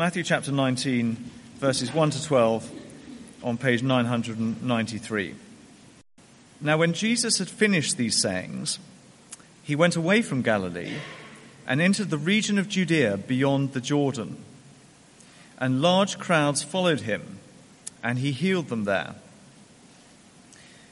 [0.00, 2.70] Matthew chapter 19, verses 1 to 12,
[3.42, 5.34] on page 993.
[6.62, 8.78] Now, when Jesus had finished these sayings,
[9.62, 10.94] he went away from Galilee
[11.66, 14.38] and entered the region of Judea beyond the Jordan.
[15.58, 17.38] And large crowds followed him,
[18.02, 19.16] and he healed them there.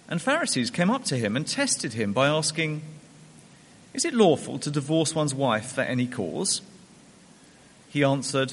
[0.06, 2.82] And Pharisees came up to him and tested him by asking,
[3.94, 6.60] Is it lawful to divorce one's wife for any cause?
[7.88, 8.52] He answered,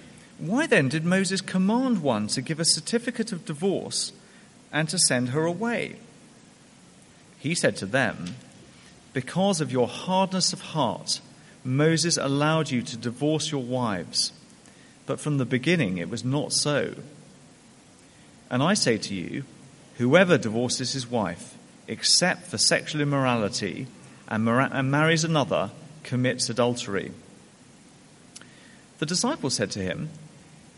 [0.41, 4.11] Why then did Moses command one to give a certificate of divorce
[4.73, 5.97] and to send her away?
[7.37, 8.33] He said to them,
[9.13, 11.21] Because of your hardness of heart,
[11.63, 14.33] Moses allowed you to divorce your wives,
[15.05, 16.95] but from the beginning it was not so.
[18.49, 19.43] And I say to you,
[19.99, 21.55] whoever divorces his wife,
[21.87, 23.85] except for sexual immorality,
[24.27, 25.69] and, mar- and marries another,
[26.01, 27.11] commits adultery.
[28.97, 30.09] The disciples said to him,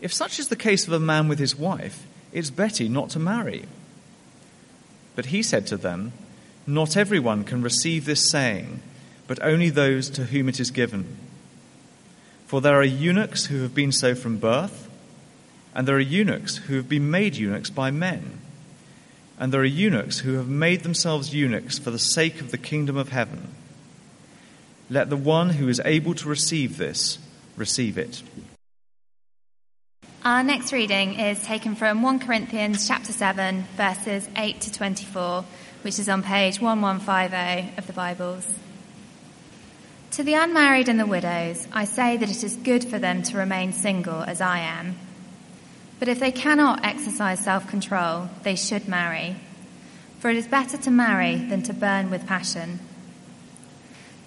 [0.04, 3.20] If such is the case of a man with his wife, it's better not to
[3.20, 3.64] marry.
[5.16, 6.12] But he said to them,
[6.68, 8.82] Not everyone can receive this saying
[9.28, 11.18] but only those to whom it is given.
[12.45, 14.90] For there are eunuchs who have been so from birth,
[15.73, 18.40] and there are eunuchs who have been made eunuchs by men,
[19.40, 22.98] and there are eunuchs who have made themselves eunuchs for the sake of the kingdom
[22.98, 23.48] of heaven.
[24.90, 27.17] Let the one who is able to receive this
[27.56, 28.22] receive it.
[30.26, 35.44] Our next reading is taken from 1 Corinthians chapter 7 verses 8 to 24,
[35.82, 38.48] which is on page 1150 of the Bibles.
[40.12, 43.38] To the unmarried and the widows, I say that it is good for them to
[43.38, 44.95] remain single as I am.
[46.00, 49.36] But if they cannot exercise self control, they should marry.
[50.20, 52.80] For it is better to marry than to burn with passion.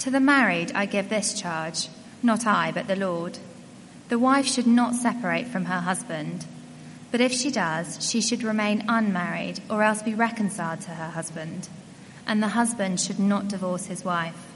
[0.00, 1.88] To the married, I give this charge
[2.22, 3.38] not I, but the Lord.
[4.08, 6.46] The wife should not separate from her husband.
[7.10, 11.68] But if she does, she should remain unmarried or else be reconciled to her husband.
[12.26, 14.52] And the husband should not divorce his wife.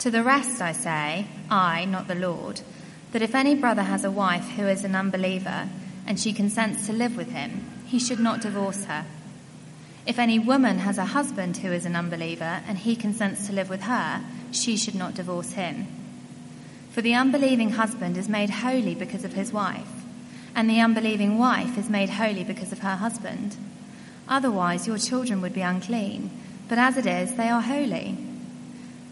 [0.00, 2.60] To the rest I say, I, not the Lord,
[3.12, 5.68] that if any brother has a wife who is an unbeliever,
[6.06, 9.06] and she consents to live with him, he should not divorce her.
[10.06, 13.70] If any woman has a husband who is an unbeliever, and he consents to live
[13.70, 15.86] with her, she should not divorce him.
[16.94, 20.04] For the unbelieving husband is made holy because of his wife,
[20.54, 23.56] and the unbelieving wife is made holy because of her husband.
[24.28, 26.30] Otherwise, your children would be unclean,
[26.68, 28.16] but as it is, they are holy.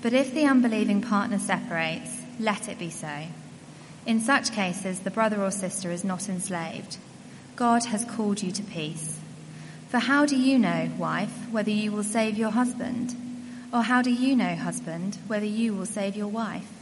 [0.00, 3.24] But if the unbelieving partner separates, let it be so.
[4.06, 6.98] In such cases, the brother or sister is not enslaved.
[7.56, 9.18] God has called you to peace.
[9.88, 13.16] For how do you know, wife, whether you will save your husband?
[13.72, 16.81] Or how do you know, husband, whether you will save your wife?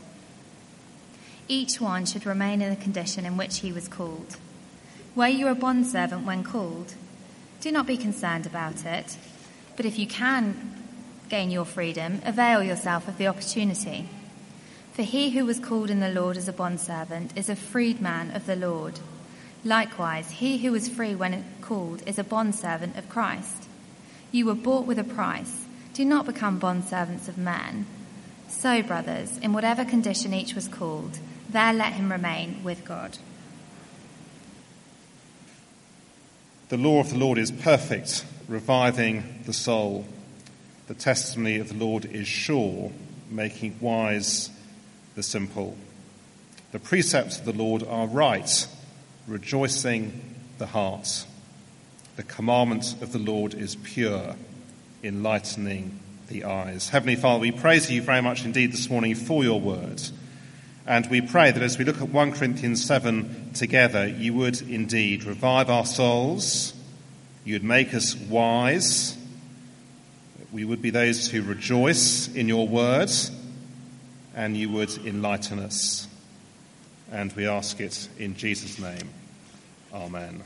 [1.51, 4.37] Each one should remain in the condition in which he was called.
[5.15, 6.93] Were you a bondservant when called?
[7.59, 9.17] Do not be concerned about it
[9.75, 10.75] but if you can
[11.29, 14.07] gain your freedom, avail yourself of the opportunity.
[14.93, 18.45] For he who was called in the Lord as a bondservant is a freedman of
[18.45, 18.99] the Lord.
[19.63, 23.67] Likewise, he who was free when called is a bondservant of Christ.
[24.31, 25.65] You were bought with a price.
[25.93, 27.85] Do not become bondservants of man.
[28.49, 31.17] So, brothers, in whatever condition each was called,
[31.51, 33.17] there let him remain with God.
[36.69, 40.05] The law of the Lord is perfect reviving the soul.
[40.87, 42.91] The testimony of the Lord is sure,
[43.29, 44.49] making wise
[45.15, 45.77] the simple.
[46.71, 48.67] The precepts of the Lord are right,
[49.27, 50.21] rejoicing
[50.57, 51.25] the heart.
[52.17, 54.35] The commandment of the Lord is pure,
[55.03, 56.89] enlightening the eyes.
[56.89, 60.01] Heavenly Father, we praise you very much indeed this morning for your word.
[60.87, 65.23] And we pray that as we look at 1 Corinthians 7 together, you would indeed
[65.23, 66.73] revive our souls,
[67.45, 69.17] you would make us wise,
[70.51, 73.31] we would be those who rejoice in your words,
[74.35, 76.07] and you would enlighten us.
[77.11, 79.09] And we ask it in Jesus' name.
[79.93, 80.43] Amen.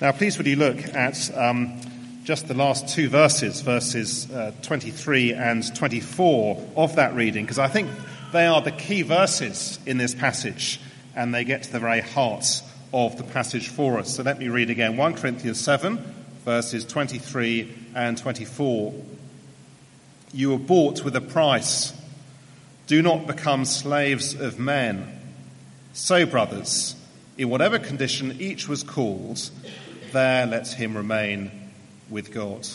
[0.00, 1.80] Now, please would you look at um,
[2.26, 7.68] just the last two verses, verses uh, 23 and 24 of that reading, because I
[7.68, 7.88] think
[8.32, 10.80] they are the key verses in this passage,
[11.14, 12.62] and they get to the very heart
[12.92, 14.16] of the passage for us.
[14.16, 15.98] So let me read again 1 Corinthians 7,
[16.44, 18.92] verses 23 and 24.
[20.32, 21.92] You were bought with a price.
[22.88, 25.16] Do not become slaves of men.
[25.92, 26.96] So, brothers,
[27.38, 29.48] in whatever condition each was called,
[30.12, 31.65] there let him remain
[32.10, 32.66] with God.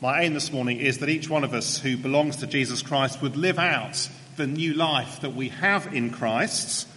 [0.00, 3.22] My aim this morning is that each one of us who belongs to Jesus Christ
[3.22, 6.88] would live out the new life that we have in Christ,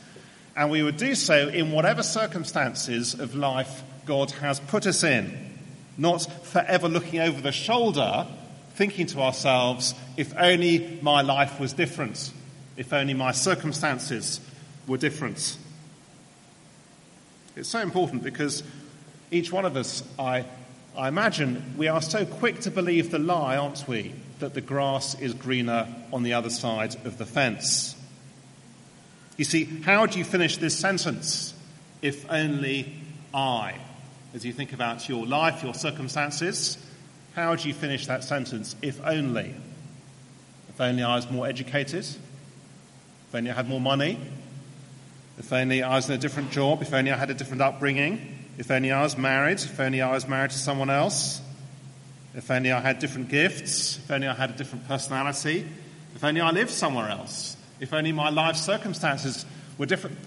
[0.56, 5.58] and we would do so in whatever circumstances of life God has put us in,
[5.98, 8.28] not forever looking over the shoulder,
[8.76, 12.32] thinking to ourselves, if only my life was different,
[12.76, 14.40] if only my circumstances
[14.88, 15.58] were different.
[17.56, 18.64] It's so important because
[19.32, 20.46] each one of us, I,
[20.98, 25.14] I imagine, we are so quick to believe the lie, aren't we, that the grass
[25.20, 27.96] is greener on the other side of the fence.
[29.38, 31.54] You see, how do you finish this sentence?
[32.02, 32.96] If only
[33.32, 33.76] I.
[34.34, 36.80] As you think about your life, your circumstances,
[37.36, 38.76] how do you finish that sentence?
[38.82, 39.54] If only.
[40.70, 42.06] If only I was more educated.
[42.06, 44.20] If only I had more money.
[45.38, 46.82] If only I was in a different job.
[46.82, 48.37] If only I had a different upbringing.
[48.58, 51.42] If only I was married, if only I was married to someone else,
[52.36, 55.68] if only I had different gifts, if only I had a different personality,
[56.16, 59.46] if only I lived somewhere else, if only my life circumstances
[59.78, 60.18] were different.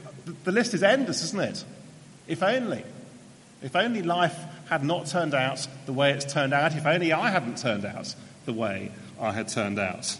[0.44, 1.64] The list is endless, isn't it?
[2.28, 2.84] If only.
[3.62, 4.38] If only life
[4.68, 8.14] had not turned out the way it's turned out, if only I hadn't turned out
[8.44, 10.18] the way I had turned out.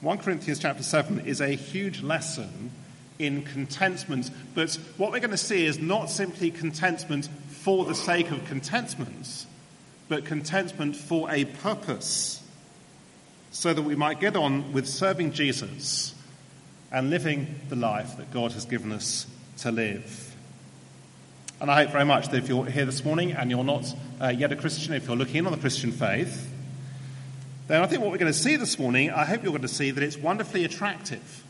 [0.00, 2.72] 1 Corinthians chapter 7 is a huge lesson
[3.18, 4.30] in contentment.
[4.54, 9.46] But what we're going to see is not simply contentment for the sake of contentment,
[10.08, 12.42] but contentment for a purpose,
[13.50, 16.14] so that we might get on with serving Jesus
[16.90, 19.26] and living the life that God has given us
[19.58, 20.34] to live.
[21.60, 24.28] And I hope very much that if you're here this morning and you're not uh,
[24.28, 26.50] yet a Christian, if you're looking in on the Christian faith,
[27.68, 29.68] then I think what we're going to see this morning, I hope you're going to
[29.68, 31.43] see that it's wonderfully attractive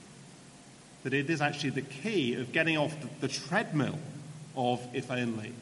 [1.04, 3.98] that it is actually the key of getting off the, the treadmill
[4.56, 5.52] of if only.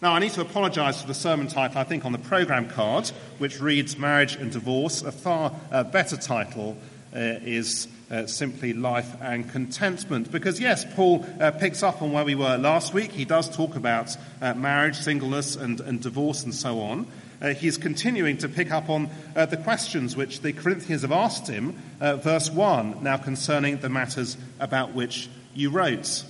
[0.00, 3.08] Now, I need to apologise for the sermon title, I think, on the programme card,
[3.38, 5.02] which reads Marriage and Divorce.
[5.02, 6.76] A far uh, better title
[7.14, 10.30] uh, is uh, simply Life and Contentment.
[10.30, 13.12] Because, yes, Paul uh, picks up on where we were last week.
[13.12, 17.06] He does talk about uh, marriage, singleness, and, and divorce, and so on
[17.44, 21.46] uh, he's continuing to pick up on uh, the questions which the Corinthians have asked
[21.46, 26.24] him, uh, verse 1, now concerning the matters about which you wrote.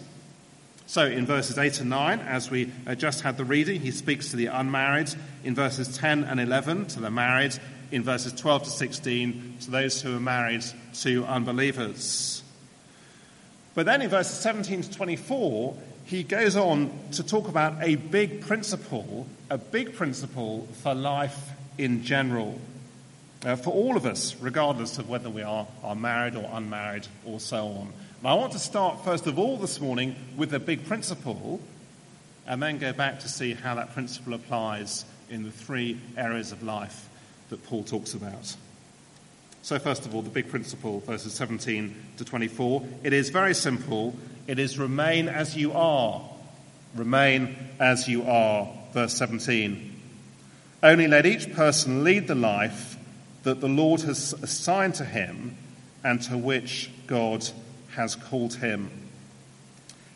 [0.87, 4.31] So, in verses 8 and 9, as we uh, just had the reading, he speaks
[4.31, 5.09] to the unmarried.
[5.45, 7.55] In verses 10 and 11, to the married.
[7.93, 10.65] In verses 12 to 16, to those who are married
[10.95, 12.43] to unbelievers.
[13.75, 18.43] But then in verses 17 to 24, he goes on to talk about a big
[18.43, 22.61] principle, a big principle for life in general.
[23.45, 27.39] Uh, for all of us, regardless of whether we are, are married or unmarried or
[27.39, 27.93] so on.
[28.21, 31.61] And I want to start, first of all, this morning with a big principle
[32.47, 36.63] and then go back to see how that principle applies in the three areas of
[36.63, 37.09] life
[37.51, 38.57] that Paul talks about.
[39.65, 42.87] So, first of all, the big principle, verses 17 to 24.
[43.03, 44.15] It is very simple
[44.47, 46.21] it is remain as you are.
[46.95, 48.71] Remain as you are.
[48.93, 50.03] Verse 17.
[50.83, 52.99] Only let each person lead the life
[53.45, 55.57] that the Lord has assigned to him
[56.05, 57.49] and to which God
[57.95, 58.91] has called him.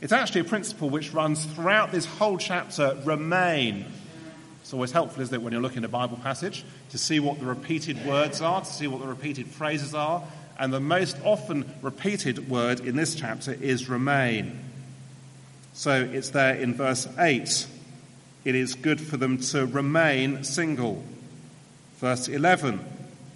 [0.03, 3.87] It's actually a principle which runs throughout this whole chapter remain.
[4.69, 7.41] It's always helpful, isn't it, when you're looking at a Bible passage, to see what
[7.41, 10.23] the repeated words are, to see what the repeated phrases are,
[10.59, 14.61] and the most often repeated word in this chapter is remain.
[15.73, 17.67] So it's there in verse 8.
[18.45, 21.03] It is good for them to remain single.
[21.97, 22.79] Verse 11.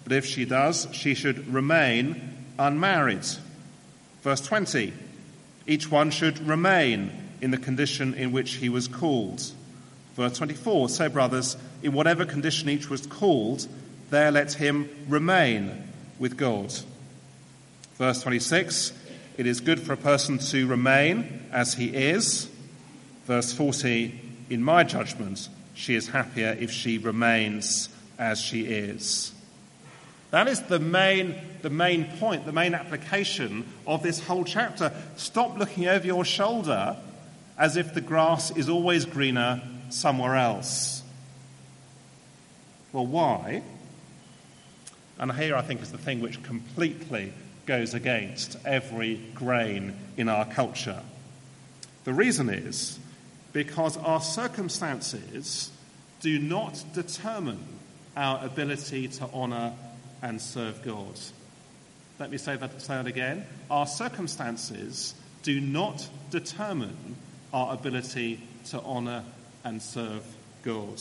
[0.04, 3.24] But if she does, she should remain unmarried.
[4.20, 4.92] Verse 20.
[5.66, 7.10] Each one should remain
[7.40, 9.50] in the condition in which he was called.
[10.14, 10.88] Verse 24.
[10.88, 13.66] So, brothers, in whatever condition each was called,
[14.10, 15.88] there let him remain
[16.18, 16.72] with God.
[17.96, 18.92] Verse 26
[19.38, 22.48] It is good for a person to remain as he is.
[23.26, 27.88] Verse 40 In my judgment, she is happier if she remains
[28.18, 29.32] as she is.
[30.30, 34.92] That is the main, the main point, the main application of this whole chapter.
[35.16, 36.96] Stop looking over your shoulder
[37.58, 41.02] as if the grass is always greener somewhere else.
[42.92, 43.62] Well, why?
[45.18, 47.32] And here I think is the thing which completely
[47.66, 51.00] goes against every grain in our culture.
[52.04, 52.98] The reason is
[53.52, 55.70] because our circumstances
[56.20, 57.64] do not determine
[58.16, 59.74] our ability to honour
[60.22, 61.18] and serve God.
[62.18, 63.46] Let me say that, say that again.
[63.70, 67.16] Our circumstances do not determine
[67.52, 69.24] our ability to honour
[69.64, 70.24] and serve
[70.62, 71.00] God.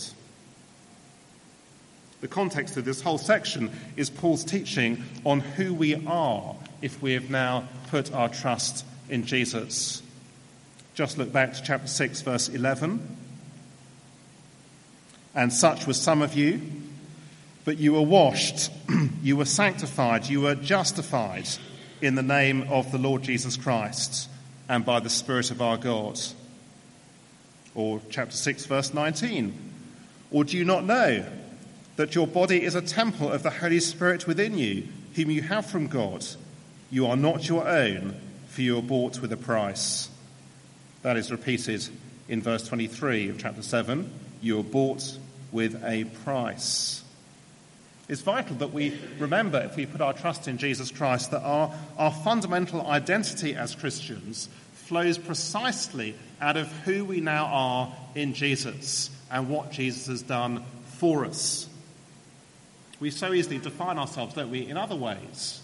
[2.22, 7.14] The context of this whole section is Paul's teaching on who we are if we
[7.14, 10.04] have now put our trust in Jesus.
[10.94, 13.18] Just look back to chapter 6, verse 11.
[15.34, 16.62] And such were some of you,
[17.66, 18.70] but you were washed,
[19.24, 21.48] you were sanctified, you were justified
[22.02, 24.30] in the name of the Lord Jesus Christ
[24.68, 26.20] and by the Spirit of our God.
[27.76, 29.54] Or chapter 6, verse 19.
[30.32, 31.26] Or do you not know
[31.96, 35.66] that your body is a temple of the Holy Spirit within you, whom you have
[35.66, 36.26] from God?
[36.90, 38.16] You are not your own,
[38.48, 40.10] for you are bought with a price.
[41.04, 41.88] That is repeated
[42.28, 44.12] in verse 23 of chapter 7.
[44.42, 45.18] You are bought
[45.52, 47.04] with a price.
[48.08, 51.74] It's vital that we remember, if we put our trust in Jesus Christ, that our,
[51.98, 54.50] our fundamental identity as Christians
[54.92, 60.66] flows precisely out of who we now are in Jesus and what Jesus has done
[60.98, 61.66] for us.
[63.00, 65.62] We so easily define ourselves, don't we, in other ways,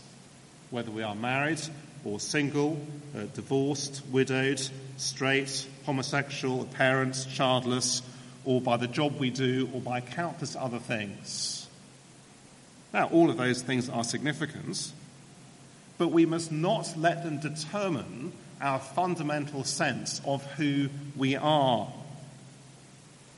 [0.69, 1.59] whether we are married
[2.05, 2.79] or single,
[3.17, 4.61] uh, divorced, widowed,
[4.95, 8.03] straight, homosexual, parents, childless,
[8.45, 11.67] or by the job we do, or by countless other things.
[12.93, 14.93] Now, all of those things are significant,
[15.97, 18.31] but we must not let them determine
[18.61, 21.87] our fundamental sense of who we are.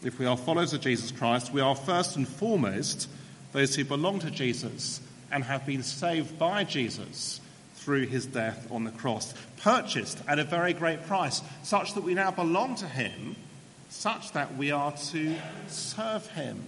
[0.04, 3.10] If we are followers of Jesus Christ, we are first and foremost
[3.52, 7.42] those who belong to Jesus and have been saved by Jesus
[7.76, 12.14] through his death on the cross, purchased at a very great price, such that we
[12.14, 13.36] now belong to him,
[13.90, 15.36] such that we are to
[15.68, 16.64] serve him.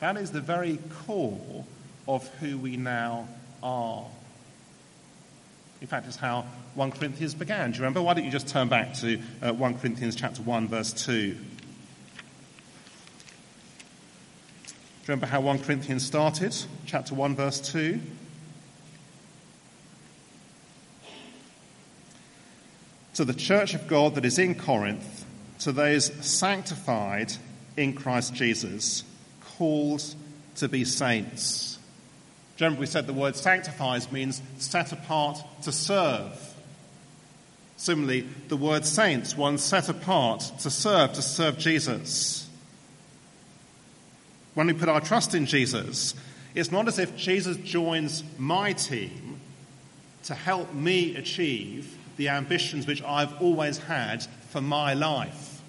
[0.00, 1.64] That is the very core
[2.08, 3.28] of who we now
[3.62, 4.04] are.
[5.80, 7.70] In fact, it's how 1 Corinthians began.
[7.70, 8.00] Do you remember?
[8.00, 11.32] Why don't you just turn back to uh, 1 Corinthians chapter 1, verse 2.
[11.32, 11.38] Do
[15.12, 16.56] you remember how 1 Corinthians started?
[16.86, 18.00] Chapter 1, verse 2.
[23.14, 25.24] To the church of God that is in Corinth,
[25.60, 27.32] to those sanctified
[27.76, 29.04] in Christ Jesus,
[29.56, 30.02] called
[30.56, 31.75] to be saints.
[32.58, 36.54] Remember, we said the word sanctifies means set apart to serve.
[37.76, 42.48] Similarly, the word saints, one set apart to serve, to serve Jesus.
[44.54, 46.14] When we put our trust in Jesus,
[46.54, 49.38] it's not as if Jesus joins my team
[50.24, 55.60] to help me achieve the ambitions which I've always had for my life.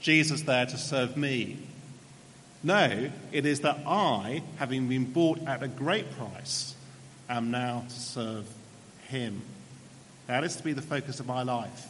[0.00, 1.58] Jesus there to serve me.
[2.62, 6.74] No, it is that I, having been bought at a great price,
[7.28, 8.46] am now to serve
[9.08, 9.40] him.
[10.26, 11.86] That is to be the focus of my life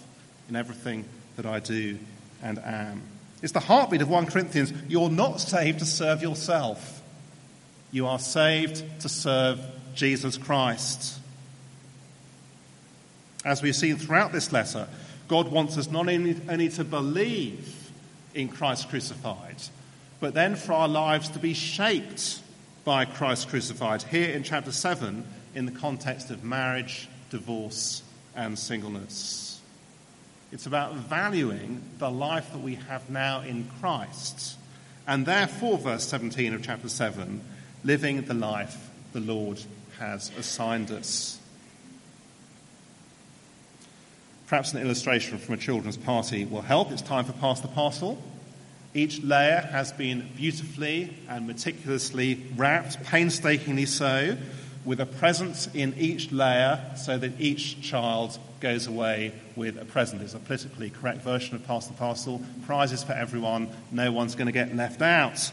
[0.49, 1.05] in everything
[1.37, 1.99] that I do
[2.43, 3.03] and am.
[3.43, 4.73] It's the heartbeat of 1 Corinthians.
[4.89, 7.03] You're not saved to serve yourself.
[7.91, 9.61] You are saved to serve
[9.95, 11.19] Jesus Christ.
[13.45, 14.87] As we've seen throughout this letter,
[15.27, 17.91] God wants us not only, only to believe
[18.35, 19.57] in Christ crucified,
[20.21, 22.41] but then for our lives to be shaped
[22.85, 24.03] by Christ crucified.
[24.03, 25.25] Here in chapter 7,
[25.55, 28.03] in the context of marriage, divorce,
[28.37, 29.61] and singleness.
[30.53, 34.57] It's about valuing the life that we have now in Christ,
[35.07, 37.41] and therefore, verse 17 of chapter 7,
[37.85, 39.61] living the life the Lord
[39.99, 41.39] has assigned us.
[44.47, 46.91] Perhaps an illustration from a children's party will help.
[46.91, 48.21] It's time for Pass the Parcel.
[48.93, 54.37] Each layer has been beautifully and meticulously wrapped, painstakingly so,
[54.85, 60.23] with a present in each layer so that each child goes away with a present.
[60.23, 62.43] It's a politically correct version of Pass the Parcel.
[62.67, 63.69] Prizes for everyone.
[63.93, 65.53] No one's going to get left out.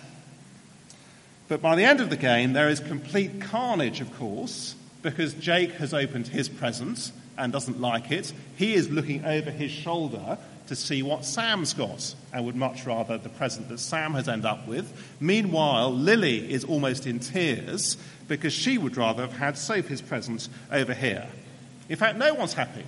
[1.48, 5.74] But by the end of the game, there is complete carnage, of course, because Jake
[5.74, 8.34] has opened his present and doesn't like it.
[8.58, 10.38] He is looking over his shoulder
[10.68, 14.46] to see what Sam's got and would much rather the present that Sam has ended
[14.46, 14.92] up with.
[15.20, 17.98] Meanwhile, Lily is almost in tears
[18.28, 21.28] because she would rather have had Sophie's present over here.
[21.90, 22.84] In fact, no one's happy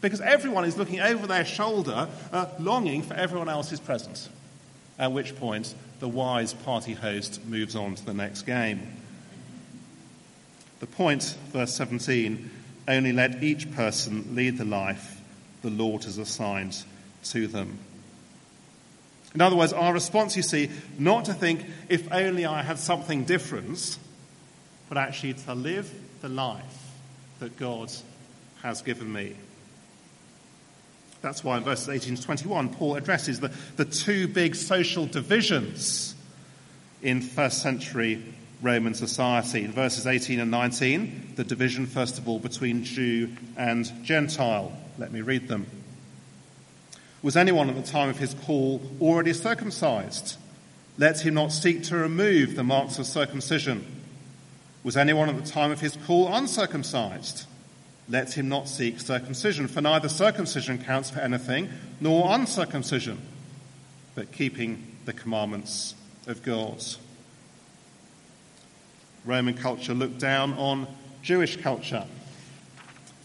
[0.00, 4.28] because everyone is looking over their shoulder, uh, longing for everyone else's present.
[4.98, 8.86] At which point, the wise party host moves on to the next game.
[10.80, 12.50] The point, verse 17,
[12.86, 15.22] only let each person lead the life
[15.62, 16.84] the Lord has assigned
[17.24, 17.78] to them.
[19.34, 23.24] In other words, our response, you see, not to think, if only I had something
[23.24, 23.98] different,
[24.88, 26.92] but actually to live the life
[27.40, 27.92] that God
[28.62, 29.34] has given me.
[31.20, 36.14] That's why in verses 18 to 21, Paul addresses the, the two big social divisions
[37.02, 38.22] in first century
[38.62, 39.64] Roman society.
[39.64, 44.72] In verses 18 and 19, the division, first of all, between Jew and Gentile.
[44.98, 45.66] Let me read them.
[47.24, 50.36] Was anyone at the time of his call already circumcised?
[50.98, 53.84] Let him not seek to remove the marks of circumcision.
[54.84, 57.46] Was anyone at the time of his call uncircumcised?
[58.08, 63.18] let him not seek circumcision, for neither circumcision counts for anything, nor uncircumcision,
[64.14, 65.94] but keeping the commandments
[66.26, 66.84] of God.
[69.24, 70.86] Roman culture looked down on
[71.22, 72.04] Jewish culture.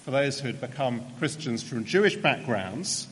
[0.06, 3.09] For those who had become Christians from Jewish backgrounds,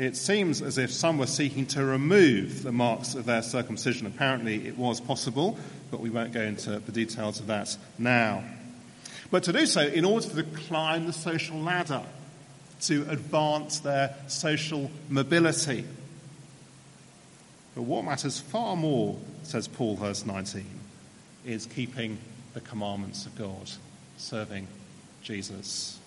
[0.00, 4.06] it seems as if some were seeking to remove the marks of their circumcision.
[4.06, 5.58] Apparently, it was possible,
[5.90, 8.42] but we won't go into the details of that now
[9.30, 12.02] but to do so in order to climb the social ladder,
[12.82, 15.84] to advance their social mobility.
[17.74, 20.64] But what matters far more, says Paul, verse 19,
[21.46, 22.18] is keeping
[22.54, 23.70] the commandments of God,
[24.16, 24.66] serving
[25.22, 25.99] Jesus.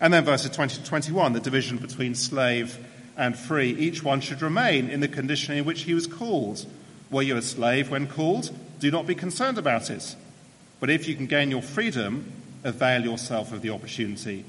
[0.00, 2.78] And then verses 20 to 21, the division between slave
[3.16, 3.70] and free.
[3.70, 6.64] Each one should remain in the condition in which he was called.
[7.10, 8.50] Were you a slave when called?
[8.78, 10.14] Do not be concerned about it.
[10.78, 14.44] But if you can gain your freedom, avail yourself of the opportunity.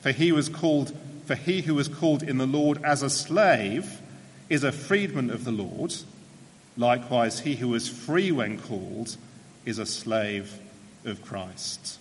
[0.00, 0.92] For he was called
[1.26, 4.00] for he who was called in the Lord as a slave
[4.48, 5.92] is a freedman of the Lord.
[6.76, 9.16] Likewise, he who is free when called
[9.64, 10.56] is a slave
[11.04, 11.98] of Christ.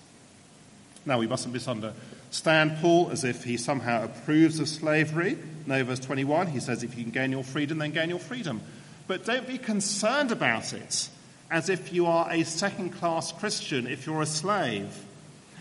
[1.08, 2.00] Now, we mustn't misunderstand
[2.42, 5.38] Paul as if he somehow approves of slavery.
[5.66, 8.62] No, verse 21, he says, if you can gain your freedom, then gain your freedom.
[9.08, 11.10] But don't be concerned about it
[11.50, 15.06] as if you are a second class Christian if you're a slave,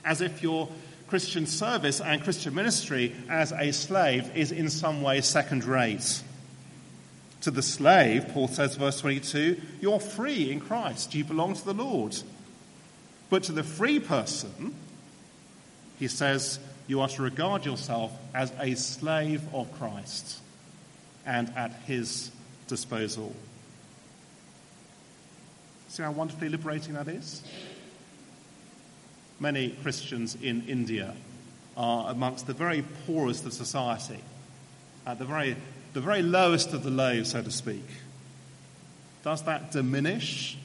[0.05, 0.69] as if your
[1.09, 6.23] Christian service and Christian ministry as a slave is in some way second rate.
[7.43, 11.15] To the slave, Paul says, verse 22, you're free in Christ.
[11.15, 12.17] You belong to the Lord.
[13.29, 14.75] But to the free person,
[16.05, 20.38] he says, you are to regard yourself as a slave of Christ
[21.25, 22.31] and at his
[22.69, 23.35] disposal.
[25.88, 27.43] See how wonderfully liberating that is?
[29.40, 31.14] Many Christians in India
[31.75, 34.21] are amongst the very poorest of society,
[35.07, 35.57] at the very,
[35.95, 37.87] the very lowest of the low, so to speak.
[39.23, 40.59] Does that diminish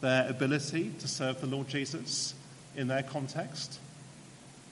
[0.00, 2.34] their ability to serve the Lord Jesus
[2.74, 3.78] in their context?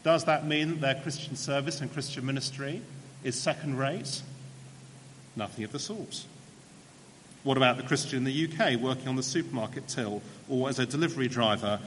[0.02, 2.82] Does that mean that their Christian service and Christian ministry
[3.24, 4.22] is second rate?
[5.36, 6.24] Nothing of the sort.
[7.44, 10.86] What about the Christian in the UK working on the supermarket till or as a
[10.86, 11.80] delivery driver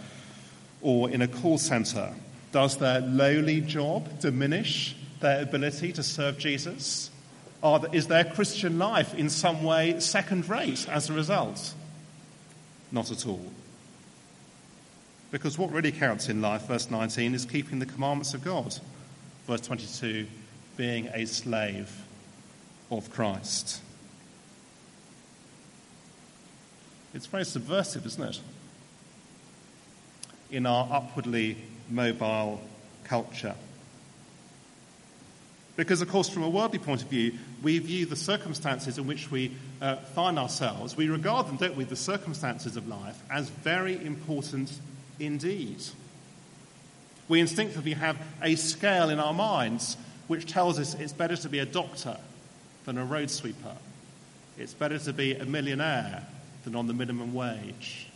[0.82, 2.13] or in a call centre?
[2.52, 7.10] Does their lowly job diminish their ability to serve Jesus?
[7.63, 11.74] Are, is their Christian life in some way second rate as a result?
[12.91, 13.45] Not at all.
[15.32, 18.78] Because what really counts in life, verse 19, is keeping the commandments of God.
[19.48, 20.28] Verse 22,
[20.76, 21.89] being a slave
[22.91, 23.82] of Christ.
[27.13, 28.39] It's very subversive, isn't it?
[30.52, 31.58] In our upwardly
[31.89, 32.62] mobile
[33.06, 33.56] culture.
[35.78, 39.32] Because, of course, from a worldly point of view, we view the circumstances in which
[39.32, 44.04] we uh, find ourselves, we regard them, don't we, the circumstances of life, as very
[44.06, 44.72] important
[45.26, 45.78] indeed.
[47.28, 49.96] We instinctively have a scale in our minds
[50.28, 52.18] which tells us it's better to be a doctor
[52.86, 53.76] than a road sweeper.
[54.58, 56.26] It's better to be a millionaire
[56.64, 58.08] than on the minimum wage.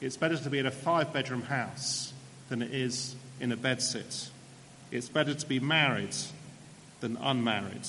[0.00, 2.12] It's better to be in a five bedroom house
[2.48, 4.28] than it is in a bedsit.
[4.90, 6.14] It's better to be married
[7.00, 7.86] than unmarried.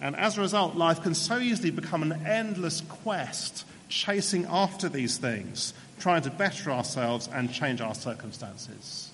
[0.00, 5.18] And as a result, life can so easily become an endless quest chasing after these
[5.18, 9.10] things, trying to better ourselves and change our circumstances.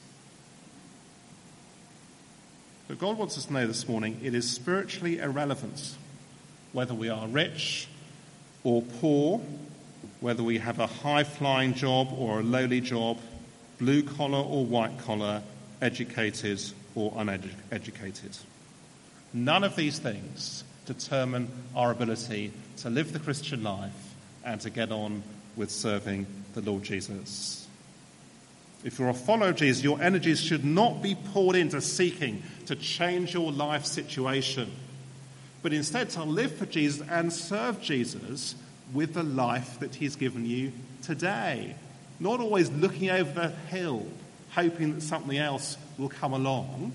[2.89, 5.97] But God wants us to know this morning it is spiritually irrelevant
[6.73, 7.89] whether we are rich
[8.65, 9.41] or poor,
[10.21, 13.19] whether we have a high flying job or a lowly job,
[13.79, 15.43] blue collar or white collar,
[15.81, 16.61] educated
[16.95, 18.37] or uneducated.
[19.33, 24.15] None of these things determine our ability to live the Christian life
[24.45, 25.23] and to get on
[25.57, 27.67] with serving the Lord Jesus.
[28.85, 32.75] If you're a follower of Jesus, your energies should not be poured into seeking to
[32.75, 34.71] change your life situation,
[35.63, 38.57] but instead to live for Jesus and serve Jesus
[38.93, 41.77] with the life that He's given you today.
[42.19, 44.07] Not always looking over the hill,
[44.51, 46.93] hoping that something else will come along,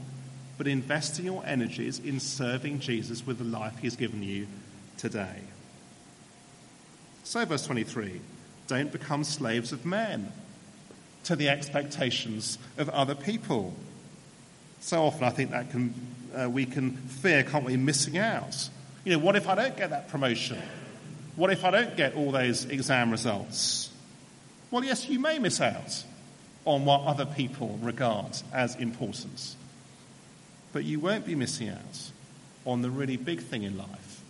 [0.58, 4.48] but investing your energies in serving Jesus with the life He's given you
[4.98, 5.42] today.
[7.24, 8.20] So, verse 23
[8.68, 10.32] don't become slaves of men
[11.24, 13.74] to the expectations of other people.
[14.80, 15.94] So often, I think that can,
[16.36, 18.70] uh, we can fear, can't we, missing out.
[19.04, 20.62] You know, what if I don't get that promotion?
[21.36, 23.90] What if I don't get all those exam results?
[24.72, 26.04] Well, yes, you may miss out
[26.66, 29.56] on what other people regard as important.
[30.74, 32.12] But you won't be missing out
[32.66, 34.22] on the really big thing in life,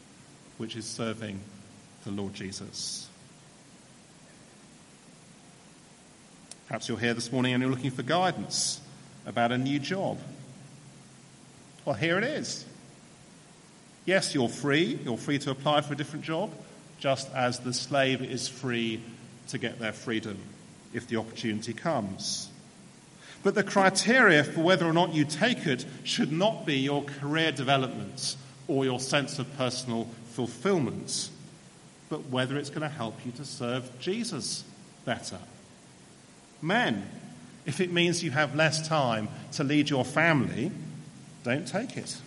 [0.58, 1.40] which is serving
[2.06, 3.07] the Lord Jesus.
[6.68, 8.82] Perhaps you're here this morning and you're looking for guidance
[9.26, 10.20] about a new job.
[11.86, 12.66] Well, here it is.
[14.06, 15.00] Yes, you're free.
[15.06, 16.52] You're free to apply for a different job,
[17.00, 19.02] just as the slave is free
[19.48, 20.38] to get their freedom
[20.94, 22.50] if the opportunity comes.
[23.44, 27.54] But the criteria for whether or not you take it should not be your career
[27.54, 28.36] development
[28.68, 31.30] or your sense of personal fulfillment,
[32.10, 34.66] but whether it's going to help you to serve Jesus
[35.06, 35.40] better.
[36.62, 37.08] Men,
[37.66, 40.72] if it means you have less time to lead your family,
[41.44, 42.18] don't take it.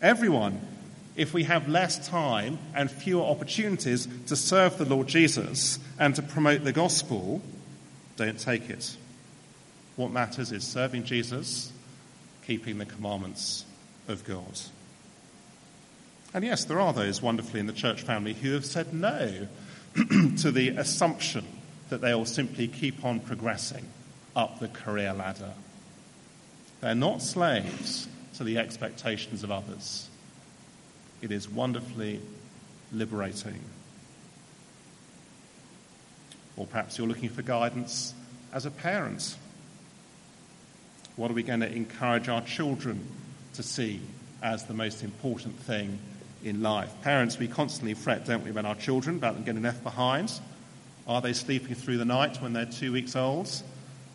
[0.00, 0.60] Everyone,
[1.16, 6.22] if we have less time and fewer opportunities to serve the Lord Jesus and to
[6.22, 7.40] promote the gospel,
[8.16, 8.96] don't take it.
[9.96, 11.72] What matters is serving Jesus,
[12.46, 13.64] keeping the commandments
[14.08, 14.60] of God.
[16.34, 19.46] And yes, there are those wonderfully in the church family who have said no
[19.94, 21.46] to the assumption
[21.94, 23.84] that they will simply keep on progressing
[24.34, 25.52] up the career ladder.
[26.80, 30.08] They're not slaves to the expectations of others.
[31.22, 32.20] It is wonderfully
[32.92, 33.60] liberating.
[36.56, 38.12] Or perhaps you're looking for guidance
[38.52, 39.36] as a parent.
[41.14, 43.06] What are we going to encourage our children
[43.52, 44.00] to see
[44.42, 46.00] as the most important thing
[46.42, 46.92] in life?
[47.02, 50.32] Parents, we constantly fret, don't we, about our children, about them getting left behind.
[51.06, 53.50] Are they sleeping through the night when they're two weeks old?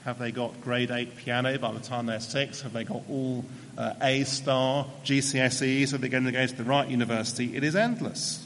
[0.06, 2.62] Have they got grade 8 piano by the time they're six?
[2.62, 3.46] Have they got all
[3.78, 5.94] uh, A star GCSEs?
[5.94, 7.56] Are they going to go to the right university?
[7.56, 8.46] It is endless.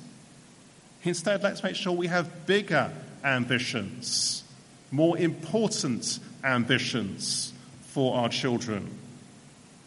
[1.03, 2.91] Instead, let's make sure we have bigger
[3.23, 4.43] ambitions,
[4.91, 7.53] more important ambitions
[7.87, 8.89] for our children.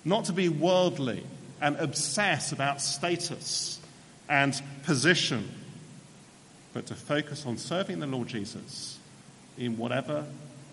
[0.05, 1.25] Not to be worldly
[1.61, 3.81] and obsess about status
[4.29, 5.49] and position
[6.77, 8.99] but to focus on serving the Lord Jesus
[9.57, 10.27] in whatever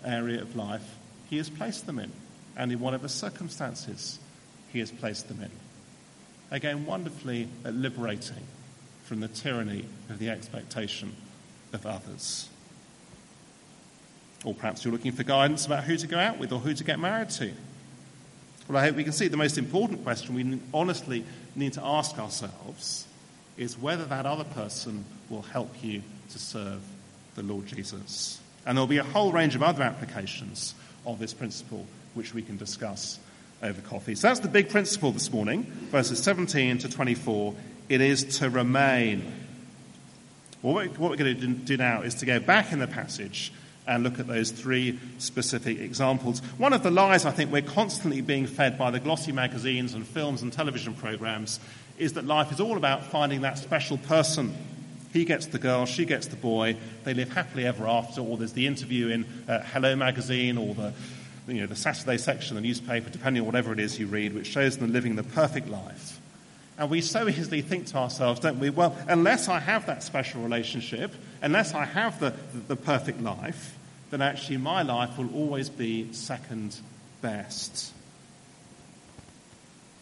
[0.04, 0.96] area of life
[1.30, 2.12] He has placed them in
[2.58, 4.18] and in whatever circumstances
[4.70, 5.50] He has placed them in.
[6.50, 8.46] Again, wonderfully liberating
[9.06, 11.16] from the tyranny of the expectation
[11.72, 12.50] of others.
[14.44, 16.84] Or perhaps you're looking for guidance about who to go out with or who to
[16.84, 17.50] get married to.
[18.68, 21.24] Well, I hope we can see the most important question we honestly
[21.56, 23.06] need to ask ourselves
[23.56, 26.80] is whether that other person will help you to serve
[27.34, 28.40] the Lord Jesus.
[28.64, 32.56] And there'll be a whole range of other applications of this principle which we can
[32.56, 33.18] discuss
[33.62, 34.14] over coffee.
[34.14, 37.54] So that's the big principle this morning, verses 17 to 24.
[37.88, 39.32] It is to remain.
[40.62, 43.52] Well, what we're going to do now is to go back in the passage
[43.86, 46.38] and look at those three specific examples.
[46.56, 50.06] One of the lies I think we're constantly being fed by the glossy magazines and
[50.06, 51.60] films and television programs
[51.98, 54.54] is that life is all about finding that special person.
[55.14, 58.52] He gets the girl, she gets the boy, they live happily ever after, or there's
[58.52, 60.92] the interview in uh, Hello magazine or the,
[61.46, 64.34] you know, the Saturday section of the newspaper, depending on whatever it is you read,
[64.34, 66.18] which shows them living the perfect life.
[66.76, 70.42] And we so easily think to ourselves, don't we, well, unless I have that special
[70.42, 73.78] relationship, unless I have the, the, the perfect life,
[74.10, 76.76] then actually my life will always be second
[77.22, 77.92] best.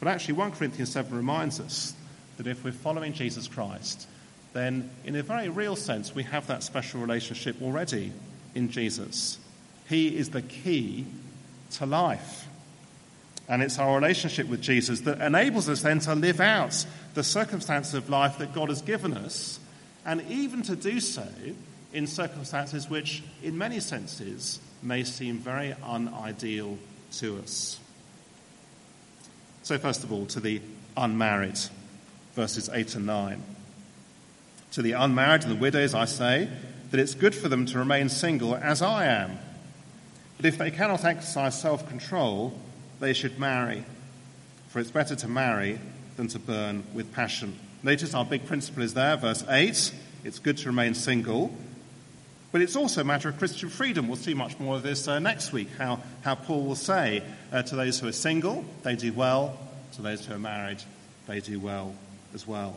[0.00, 1.92] But actually, 1 Corinthians 7 reminds us
[2.38, 4.06] that if we're following Jesus Christ,
[4.52, 8.12] then in a very real sense, we have that special relationship already
[8.54, 9.38] in Jesus.
[9.88, 11.06] He is the key
[11.72, 12.46] to life.
[13.48, 17.94] And it's our relationship with Jesus that enables us then to live out the circumstances
[17.94, 19.58] of life that God has given us,
[20.06, 21.26] and even to do so
[21.92, 26.78] in circumstances which, in many senses, may seem very unideal
[27.12, 27.78] to us.
[29.62, 30.60] So, first of all, to the
[30.96, 31.58] unmarried,
[32.34, 33.42] verses 8 and 9.
[34.72, 36.48] To the unmarried and the widows, I say
[36.90, 39.38] that it's good for them to remain single as I am.
[40.36, 42.58] But if they cannot exercise self control,
[43.00, 43.84] they should marry.
[44.68, 45.78] For it's better to marry
[46.16, 47.58] than to burn with passion.
[47.82, 49.92] Notice our big principle is there, verse 8.
[50.24, 51.54] It's good to remain single.
[52.52, 54.08] But it's also a matter of Christian freedom.
[54.08, 57.62] We'll see much more of this uh, next week, how, how Paul will say uh,
[57.62, 59.58] to those who are single, they do well.
[59.94, 60.82] To those who are married,
[61.26, 61.94] they do well
[62.34, 62.74] as well.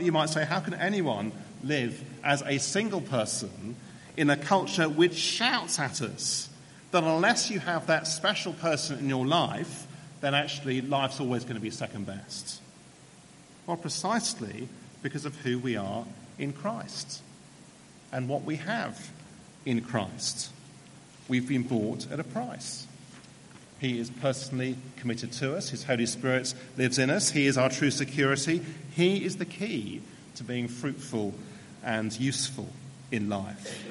[0.00, 1.32] You might say, how can anyone
[1.64, 3.76] live as a single person
[4.16, 6.48] in a culture which shouts at us
[6.92, 9.86] that unless you have that special person in your life,
[10.20, 12.60] then actually life's always going to be second best?
[13.66, 14.68] Well, precisely
[15.02, 16.04] because of who we are
[16.38, 17.22] in Christ
[18.12, 19.10] and what we have
[19.64, 20.50] in Christ.
[21.28, 22.86] We've been bought at a price.
[23.80, 25.70] He is personally committed to us.
[25.70, 27.30] His Holy Spirit lives in us.
[27.30, 28.60] He is our true security.
[28.94, 30.02] He is the key
[30.36, 31.34] to being fruitful
[31.82, 32.68] and useful
[33.10, 33.84] in life.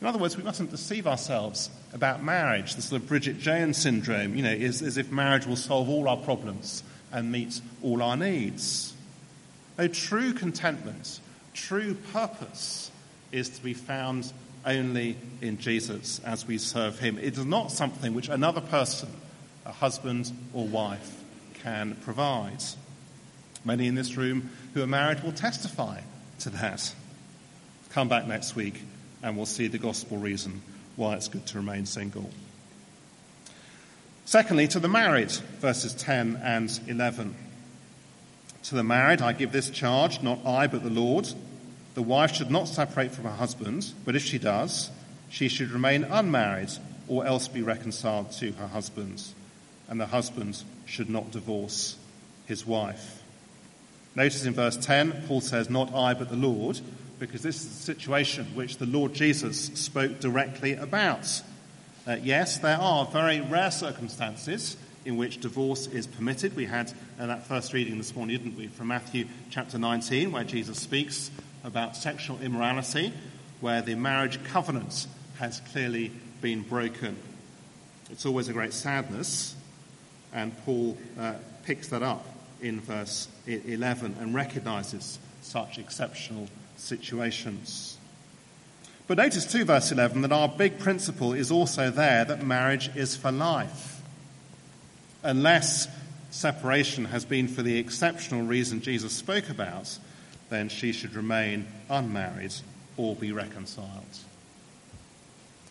[0.00, 4.36] In other words, we mustn't deceive ourselves about marriage, the sort of Bridget Jones syndrome,
[4.36, 8.16] you know, is as if marriage will solve all our problems and meet all our
[8.16, 8.94] needs.
[9.78, 11.20] No, true contentment
[11.56, 12.90] True purpose
[13.32, 14.30] is to be found
[14.66, 17.18] only in Jesus as we serve him.
[17.18, 19.08] It is not something which another person,
[19.64, 21.22] a husband or wife,
[21.54, 22.62] can provide.
[23.64, 26.00] Many in this room who are married will testify
[26.40, 26.94] to that.
[27.90, 28.82] Come back next week
[29.22, 30.60] and we'll see the gospel reason
[30.96, 32.30] why it's good to remain single.
[34.24, 37.34] Secondly, to the married, verses 10 and 11.
[38.64, 41.32] To the married, I give this charge, not I, but the Lord.
[41.96, 44.90] The wife should not separate from her husband, but if she does,
[45.30, 46.68] she should remain unmarried
[47.08, 49.22] or else be reconciled to her husband.
[49.88, 51.96] And the husband should not divorce
[52.44, 53.22] his wife.
[54.14, 56.78] Notice in verse 10, Paul says, Not I, but the Lord,
[57.18, 61.40] because this is the situation which the Lord Jesus spoke directly about.
[62.06, 66.54] Uh, yes, there are very rare circumstances in which divorce is permitted.
[66.56, 70.44] We had uh, that first reading this morning, didn't we, from Matthew chapter 19, where
[70.44, 71.30] Jesus speaks
[71.66, 73.12] about sexual immorality,
[73.60, 75.06] where the marriage covenant
[75.38, 77.16] has clearly been broken.
[78.10, 79.54] It's always a great sadness,
[80.32, 82.24] and Paul uh, picks that up
[82.62, 87.98] in verse 11 and recognizes such exceptional situations.
[89.08, 93.16] But notice too, verse 11, that our big principle is also there that marriage is
[93.16, 93.96] for life
[95.26, 95.88] unless
[96.30, 99.98] separation has been for the exceptional reason Jesus spoke about,
[100.48, 102.52] then she should remain unmarried
[102.96, 104.04] or be reconciled.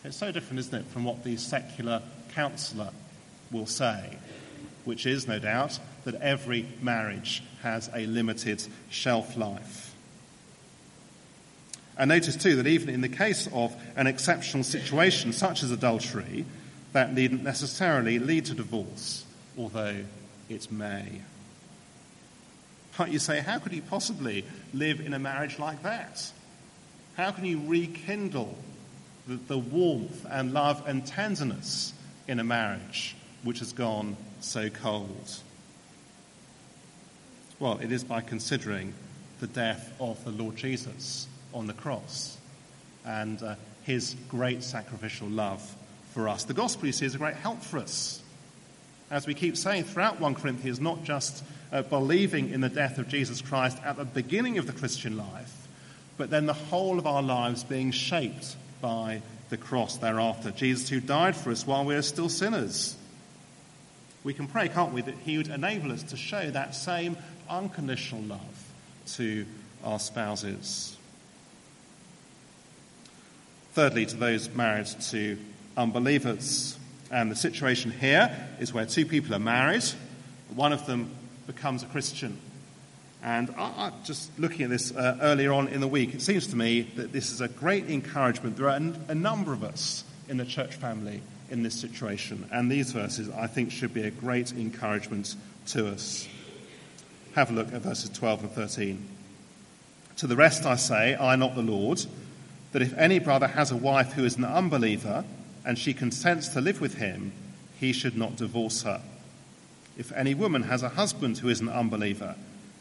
[0.04, 2.02] It's so different, isn't it, from what the secular
[2.34, 2.90] counsellor
[3.50, 4.18] will say,
[4.84, 9.94] which is, no doubt, that every marriage has a limited shelf life.
[11.98, 16.44] And notice too that even in the case of an exceptional situation such as adultery,
[16.92, 19.26] that needn't necessarily lead to divorce
[19.58, 19.96] although
[20.48, 21.22] it may.
[23.04, 26.30] You say, how could you possibly live in a marriage like that?
[27.16, 28.56] How can you rekindle
[29.26, 31.92] the, the warmth and love and tenderness
[32.26, 35.40] in a marriage which has gone so cold?
[37.58, 38.94] Well, it is by considering
[39.40, 42.36] the death of the Lord Jesus on the cross
[43.04, 43.54] and uh,
[43.84, 45.76] his great sacrificial love
[46.12, 46.44] for us.
[46.44, 48.20] The gospel, you see, is a great help for us
[49.10, 53.08] as we keep saying throughout 1 Corinthians, not just uh, believing in the death of
[53.08, 55.68] Jesus Christ at the beginning of the Christian life,
[56.16, 60.50] but then the whole of our lives being shaped by the cross thereafter.
[60.50, 62.96] Jesus, who died for us while we are still sinners.
[64.24, 67.16] We can pray, can't we, that He would enable us to show that same
[67.48, 68.72] unconditional love
[69.14, 69.46] to
[69.84, 70.96] our spouses.
[73.72, 75.38] Thirdly, to those married to
[75.76, 76.76] unbelievers.
[77.10, 79.84] And the situation here is where two people are married,
[80.54, 81.10] one of them
[81.46, 82.38] becomes a Christian.
[83.22, 86.46] And I, I, just looking at this uh, earlier on in the week, it seems
[86.48, 88.56] to me that this is a great encouragement.
[88.56, 92.92] There are a number of us in the church family in this situation, and these
[92.92, 95.34] verses, I think, should be a great encouragement
[95.68, 96.28] to us.
[97.34, 99.08] Have a look at verses 12 and 13.
[100.18, 102.04] To the rest I say, I, not the Lord,
[102.72, 105.24] that if any brother has a wife who is an unbeliever
[105.66, 107.32] and she consents to live with him,
[107.78, 109.02] he should not divorce her.
[109.98, 112.36] If any woman has a husband who is an unbeliever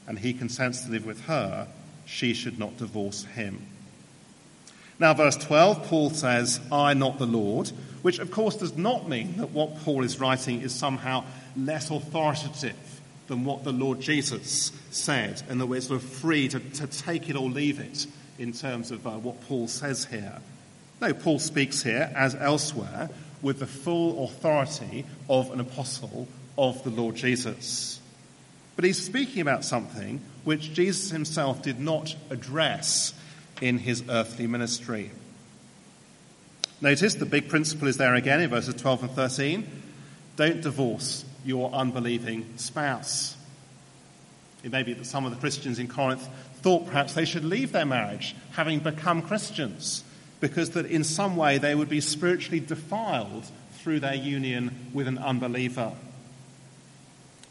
[0.07, 1.67] and he consents to live with her,
[2.05, 3.65] she should not divorce him.
[4.99, 7.69] Now, verse 12, Paul says, I, not the Lord,
[8.01, 11.25] which of course does not mean that what Paul is writing is somehow
[11.57, 16.59] less authoritative than what the Lord Jesus said, and that we're sort of free to,
[16.59, 18.05] to take it or leave it
[18.37, 20.39] in terms of uh, what Paul says here.
[21.01, 23.09] No, Paul speaks here, as elsewhere,
[23.41, 26.27] with the full authority of an apostle
[26.57, 27.99] of the Lord Jesus.
[28.75, 33.13] But he's speaking about something which Jesus himself did not address
[33.61, 35.11] in his earthly ministry.
[36.81, 39.67] Notice the big principle is there again in verses 12 and 13.
[40.35, 43.37] Don't divorce your unbelieving spouse.
[44.63, 46.27] It may be that some of the Christians in Corinth
[46.61, 50.03] thought perhaps they should leave their marriage having become Christians
[50.39, 55.17] because that in some way they would be spiritually defiled through their union with an
[55.17, 55.91] unbeliever.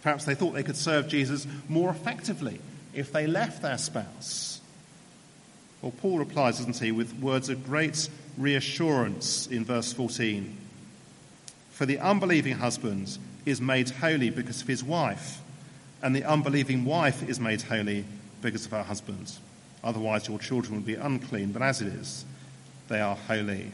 [0.02, 2.60] Perhaps they thought they could serve Jesus more effectively
[2.92, 4.60] if they left their spouse.
[5.80, 10.56] Well, Paul replies, doesn't he, with words of great reassurance in verse 14.
[11.70, 15.40] For the unbelieving husband is made holy because of his wife,
[16.02, 18.04] and the unbelieving wife is made holy
[18.42, 19.32] because of her husband.
[19.82, 22.24] Otherwise, your children would be unclean, but as it is,
[22.88, 23.72] they are holy.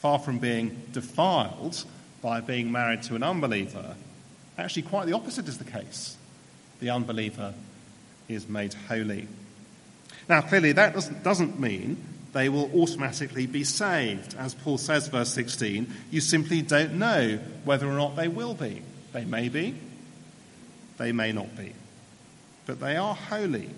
[0.00, 1.84] Far from being defiled
[2.20, 3.96] by being married to an unbeliever,
[4.58, 6.16] actually, quite the opposite is the case.
[6.80, 7.54] The unbeliever
[8.28, 9.28] is made holy.
[10.28, 14.34] Now, clearly, that doesn't, mean they will automatically be saved.
[14.38, 18.82] As Paul says, verse 16, you simply don't know whether or not they will be.
[19.12, 19.74] They may be,
[20.98, 21.74] they may not be.
[22.66, 23.70] But they are holy,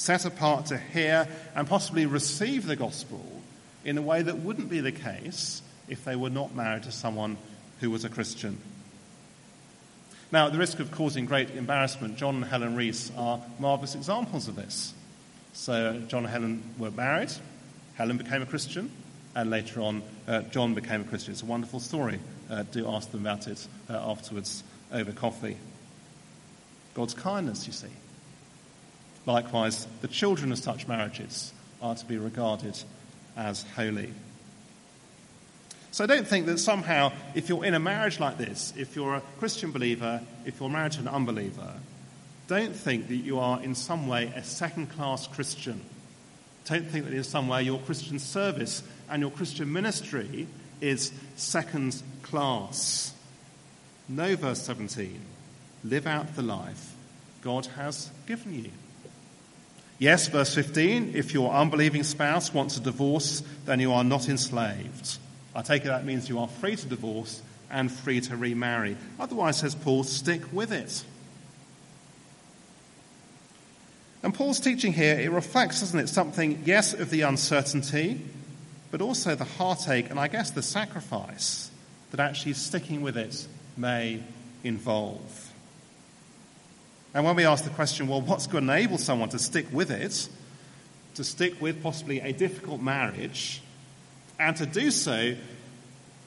[0.00, 3.22] set apart to hear and possibly receive the gospel
[3.84, 7.36] in a way that wouldn't be the case if they were not married to someone
[7.80, 8.56] who was a Christian.
[10.32, 14.48] Now, at the risk of causing great embarrassment, John and Helen Rees are marvellous examples
[14.48, 14.94] of this.
[15.52, 17.32] So John and Helen were married.
[17.96, 18.90] Helen became a Christian,
[19.34, 21.32] and later on, uh, John became a Christian.
[21.32, 22.20] It's a wonderful story.
[22.48, 25.58] Uh, do ask them about it uh, afterwards over coffee.
[26.94, 27.88] God's kindness, you see.
[29.26, 31.52] Likewise, the children of such marriages
[31.82, 32.78] are to be regarded
[33.36, 34.12] as holy.
[35.92, 39.22] So don't think that somehow, if you're in a marriage like this, if you're a
[39.38, 41.74] Christian believer, if you're married to an unbeliever,
[42.46, 45.80] don't think that you are in some way a second class Christian.
[46.64, 50.46] Don't think that in some way your Christian service and your Christian ministry
[50.80, 53.12] is second class.
[54.08, 55.20] No, verse 17.
[55.84, 56.94] Live out the life
[57.42, 58.70] God has given you.
[60.00, 65.18] Yes, verse 15, if your unbelieving spouse wants a divorce, then you are not enslaved.
[65.54, 68.96] I take it that means you are free to divorce and free to remarry.
[69.18, 71.04] Otherwise, says Paul, stick with it.
[74.22, 78.22] And Paul's teaching here, it reflects, doesn't it, something, yes, of the uncertainty,
[78.90, 81.70] but also the heartache and I guess the sacrifice
[82.10, 84.22] that actually sticking with it may
[84.64, 85.52] involve.
[87.14, 89.90] And when we ask the question, well, what's going to enable someone to stick with
[89.90, 90.28] it,
[91.14, 93.62] to stick with possibly a difficult marriage,
[94.38, 95.34] and to do so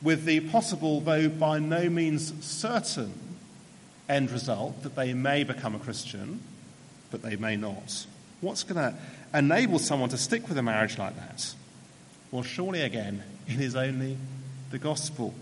[0.01, 3.13] with the possible, though by no means certain,
[4.09, 6.41] end result that they may become a Christian,
[7.11, 8.05] but they may not.
[8.41, 8.97] What's going to
[9.33, 11.55] enable someone to stick with a marriage like that?
[12.31, 14.17] Well, surely again, it is only
[14.71, 15.33] the gospel.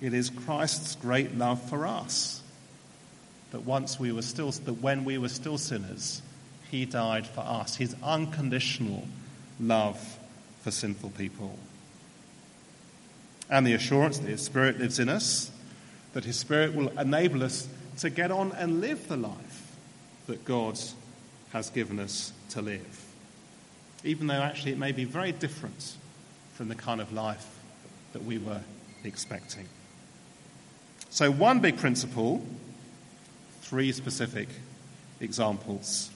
[0.00, 2.40] It is Christ's great love for us.
[3.52, 6.22] That once we were still, that when we were still sinners,
[6.70, 7.76] he died for us.
[7.76, 9.06] His unconditional
[9.58, 10.18] love
[10.62, 11.58] for sinful people.
[13.48, 15.50] And the assurance that His Spirit lives in us,
[16.12, 17.66] that His Spirit will enable us
[17.98, 19.76] to get on and live the life
[20.26, 20.78] that God
[21.52, 23.04] has given us to live.
[24.04, 25.94] Even though actually it may be very different
[26.54, 27.58] from the kind of life
[28.12, 28.60] that we were
[29.02, 29.66] expecting.
[31.10, 32.44] So, one big principle,
[33.70, 34.48] three specific
[35.20, 36.10] examples.